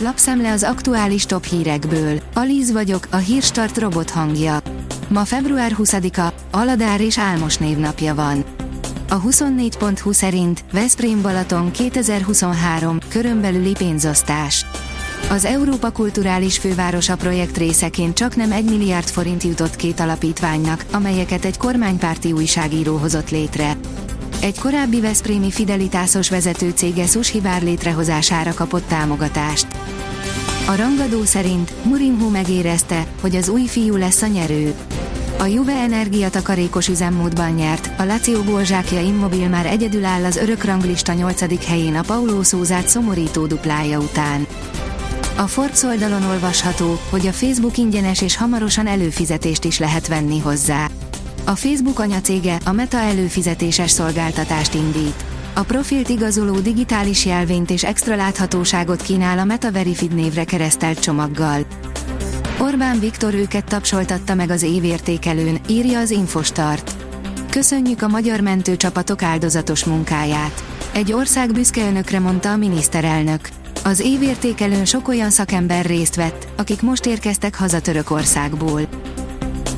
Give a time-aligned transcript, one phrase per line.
[0.00, 2.20] Lapszemle az aktuális top hírekből.
[2.34, 4.58] Alíz vagyok, a hírstart robot hangja.
[5.08, 8.44] Ma február 20-a, Aladár és Álmos névnapja van.
[9.08, 14.66] A 24.20 szerint Veszprém Balaton 2023 körönbelüli pénzosztás.
[15.30, 21.44] Az Európa Kulturális Fővárosa projekt részeként csak nem 1 milliárd forint jutott két alapítványnak, amelyeket
[21.44, 23.76] egy kormánypárti újságíró hozott létre.
[24.40, 29.66] Egy korábbi Veszprémi Fidelitásos vezető cége Sushi bár létrehozására kapott támogatást.
[30.68, 34.74] A rangadó szerint Mourinho megérezte, hogy az új fiú lesz a nyerő.
[35.38, 41.12] A Juve energiatakarékos üzemmódban nyert, a Lazio Bolzsákja Immobil már egyedül áll az örök ranglista
[41.12, 41.66] 8.
[41.66, 44.46] helyén a Paulo Szózát szomorító duplája után.
[45.36, 50.88] A Forbes oldalon olvasható, hogy a Facebook ingyenes és hamarosan előfizetést is lehet venni hozzá.
[51.44, 55.27] A Facebook anyacége a Meta előfizetéses szolgáltatást indít.
[55.58, 61.66] A profilt igazoló digitális jelvényt és extra láthatóságot kínál a Meta Verified névre keresztelt csomaggal.
[62.58, 66.96] Orbán Viktor őket tapsoltatta meg az évértékelőn, írja az Infostart.
[67.50, 70.64] Köszönjük a magyar mentőcsapatok áldozatos munkáját.
[70.92, 73.48] Egy ország büszke önökre mondta a miniszterelnök.
[73.84, 78.80] Az évértékelőn sok olyan szakember részt vett, akik most érkeztek haza Törökországból.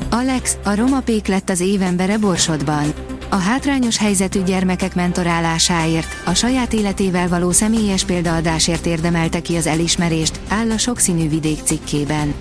[0.09, 2.93] Alex, a roma pék lett az évembere Borsodban.
[3.33, 10.39] A hátrányos helyzetű gyermekek mentorálásáért, a saját életével való személyes példaadásért érdemelte ki az elismerést,
[10.47, 12.33] áll a sokszínű vidék cikkében.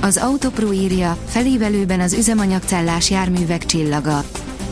[0.00, 4.24] Az Autopro írja, felívelőben az üzemanyagcellás járművek csillaga.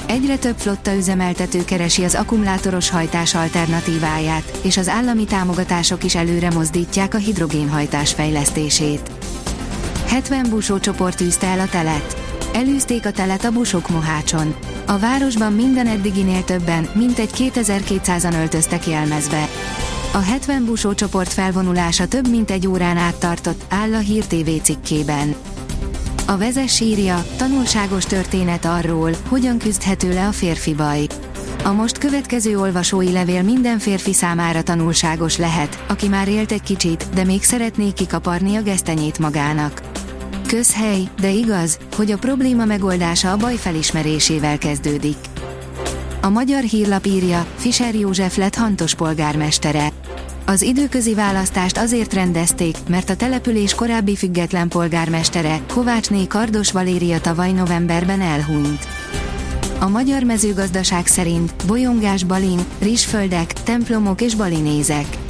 [0.06, 6.50] Egyre több flotta üzemeltető keresi az akkumulátoros hajtás alternatíváját, és az állami támogatások is előre
[6.50, 9.10] mozdítják a hidrogénhajtás fejlesztését.
[10.06, 12.16] 70 busó csoport űzte el a telet.
[12.52, 14.54] Elűzték a telet a busok Mohácson.
[14.86, 19.48] A városban minden eddiginél többen, mintegy 2200-an öltöztek jelmezbe.
[20.12, 24.62] A 70 busó csoport felvonulása több mint egy órán át tartott, áll a Hír TV
[24.62, 25.34] cikkében.
[26.26, 31.06] A vezes írja, tanulságos történet arról, hogyan küzdhető le a férfi baj.
[31.64, 37.08] A most következő olvasói levél minden férfi számára tanulságos lehet, aki már élt egy kicsit,
[37.14, 39.93] de még szeretné kikaparni a gesztenyét magának.
[40.54, 45.16] Közhely, de igaz, hogy a probléma megoldása a baj felismerésével kezdődik.
[46.20, 49.88] A magyar hírlap írja, Fischer József lett Hantos polgármestere.
[50.46, 57.52] Az időközi választást azért rendezték, mert a település korábbi független polgármestere, Kovácsné Kardos Valéria tavaly
[57.52, 58.86] novemberben elhunyt.
[59.78, 65.23] A magyar mezőgazdaság szerint bolyongás balin, rizsföldek, templomok és balinézek.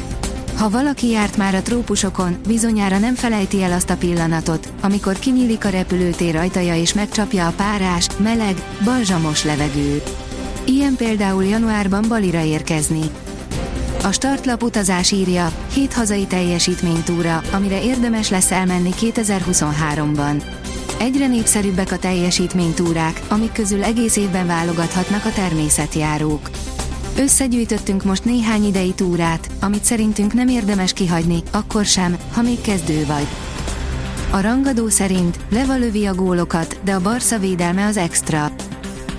[0.57, 5.65] Ha valaki járt már a trópusokon, bizonyára nem felejti el azt a pillanatot, amikor kinyílik
[5.65, 8.55] a repülőtér ajtaja és megcsapja a párás, meleg,
[8.85, 10.03] balzsamos levegő.
[10.65, 13.11] Ilyen például januárban Balira érkezni.
[14.03, 20.43] A startlap utazás írja, hét hazai teljesítménytúra, amire érdemes lesz elmenni 2023-ban.
[20.99, 26.51] Egyre népszerűbbek a teljesítménytúrák, amik közül egész évben válogathatnak a természetjárók.
[27.19, 33.07] Összegyűjtöttünk most néhány idei túrát, amit szerintünk nem érdemes kihagyni, akkor sem, ha még kezdő
[33.07, 33.27] vagy.
[34.31, 38.51] A rangadó szerint Leva lövi a gólokat, de a Barca védelme az extra.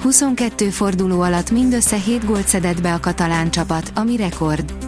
[0.02, 4.85] 22 forduló alatt mindössze 7 gólt szedett be a katalán csapat, ami rekord.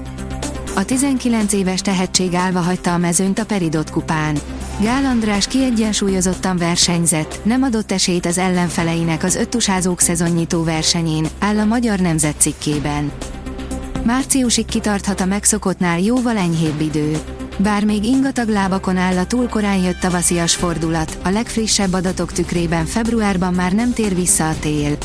[0.78, 4.38] A 19 éves tehetség állva hagyta a mezőnyt a Peridot kupán.
[4.82, 11.66] Gál András kiegyensúlyozottan versenyzett, nem adott esélyt az ellenfeleinek az öttusázók szezonnyitó versenyén, áll a
[11.66, 13.12] Magyar Nemzet cikkében.
[14.04, 17.18] Márciusig kitarthat a megszokottnál jóval enyhébb idő.
[17.58, 22.86] Bár még ingatag lábakon áll a túl korán jött tavaszias fordulat, a legfrissebb adatok tükrében
[22.86, 24.98] februárban már nem tér vissza a tél.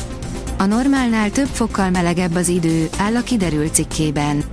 [0.57, 4.52] A normálnál több fokkal melegebb az idő, áll a kiderült cikkében.